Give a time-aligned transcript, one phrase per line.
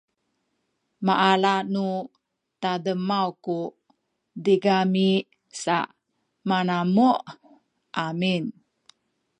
[1.05, 1.85] maala nu
[2.61, 3.57] tademaw ku
[4.43, 5.09] tigami
[5.61, 5.77] sa
[6.47, 7.17] manamuh
[8.05, 8.43] amin